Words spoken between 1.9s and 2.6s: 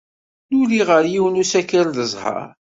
d zzheṛ.